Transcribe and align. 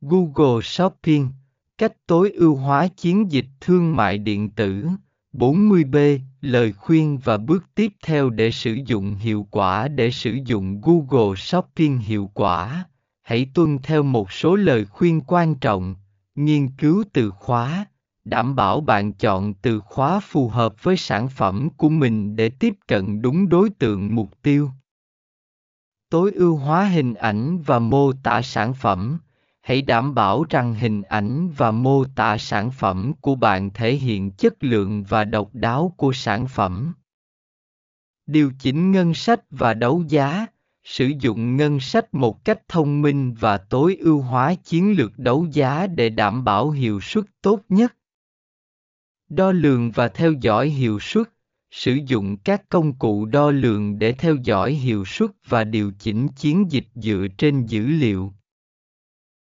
Google 0.00 0.60
Shopping, 0.62 1.28
cách 1.78 1.92
tối 2.06 2.30
ưu 2.30 2.56
hóa 2.56 2.88
chiến 2.88 3.32
dịch 3.32 3.46
thương 3.60 3.96
mại 3.96 4.18
điện 4.18 4.50
tử. 4.50 4.86
40B, 5.32 6.18
lời 6.40 6.72
khuyên 6.72 7.18
và 7.24 7.36
bước 7.36 7.64
tiếp 7.74 7.92
theo 8.04 8.30
để 8.30 8.50
sử 8.50 8.78
dụng 8.86 9.14
hiệu 9.14 9.46
quả 9.50 9.88
để 9.88 10.10
sử 10.10 10.38
dụng 10.44 10.80
Google 10.80 11.36
Shopping 11.36 11.98
hiệu 11.98 12.30
quả. 12.34 12.84
Hãy 13.22 13.50
tuân 13.54 13.78
theo 13.82 14.02
một 14.02 14.32
số 14.32 14.56
lời 14.56 14.84
khuyên 14.84 15.20
quan 15.26 15.54
trọng, 15.54 15.94
nghiên 16.34 16.68
cứu 16.68 17.04
từ 17.12 17.30
khóa, 17.30 17.86
đảm 18.24 18.56
bảo 18.56 18.80
bạn 18.80 19.12
chọn 19.12 19.54
từ 19.54 19.80
khóa 19.80 20.20
phù 20.20 20.48
hợp 20.48 20.74
với 20.82 20.96
sản 20.96 21.28
phẩm 21.28 21.68
của 21.76 21.88
mình 21.88 22.36
để 22.36 22.50
tiếp 22.50 22.74
cận 22.86 23.22
đúng 23.22 23.48
đối 23.48 23.70
tượng 23.70 24.14
mục 24.14 24.42
tiêu. 24.42 24.70
Tối 26.10 26.32
ưu 26.32 26.56
hóa 26.56 26.84
hình 26.84 27.14
ảnh 27.14 27.62
và 27.62 27.78
mô 27.78 28.12
tả 28.12 28.42
sản 28.42 28.74
phẩm 28.74 29.18
hãy 29.68 29.82
đảm 29.82 30.14
bảo 30.14 30.44
rằng 30.50 30.74
hình 30.74 31.02
ảnh 31.02 31.50
và 31.56 31.70
mô 31.70 32.04
tả 32.04 32.38
sản 32.38 32.70
phẩm 32.70 33.12
của 33.20 33.34
bạn 33.34 33.70
thể 33.74 33.94
hiện 33.94 34.30
chất 34.30 34.64
lượng 34.64 35.04
và 35.04 35.24
độc 35.24 35.50
đáo 35.52 35.94
của 35.96 36.12
sản 36.12 36.46
phẩm. 36.48 36.94
Điều 38.26 38.52
chỉnh 38.58 38.90
ngân 38.90 39.14
sách 39.14 39.40
và 39.50 39.74
đấu 39.74 40.04
giá. 40.08 40.46
Sử 40.84 41.12
dụng 41.20 41.56
ngân 41.56 41.80
sách 41.80 42.14
một 42.14 42.44
cách 42.44 42.68
thông 42.68 43.02
minh 43.02 43.34
và 43.40 43.58
tối 43.58 43.96
ưu 44.00 44.20
hóa 44.20 44.54
chiến 44.54 44.94
lược 44.96 45.18
đấu 45.18 45.46
giá 45.52 45.86
để 45.86 46.08
đảm 46.08 46.44
bảo 46.44 46.70
hiệu 46.70 47.00
suất 47.00 47.24
tốt 47.42 47.60
nhất. 47.68 47.96
Đo 49.28 49.52
lường 49.52 49.90
và 49.90 50.08
theo 50.08 50.32
dõi 50.32 50.68
hiệu 50.68 50.98
suất. 51.00 51.30
Sử 51.70 51.98
dụng 52.06 52.36
các 52.36 52.68
công 52.68 52.98
cụ 52.98 53.26
đo 53.26 53.50
lường 53.50 53.98
để 53.98 54.12
theo 54.12 54.36
dõi 54.44 54.72
hiệu 54.72 55.04
suất 55.04 55.30
và 55.48 55.64
điều 55.64 55.92
chỉnh 55.98 56.28
chiến 56.28 56.66
dịch 56.70 56.88
dựa 56.94 57.26
trên 57.38 57.66
dữ 57.66 57.86
liệu. 57.86 58.32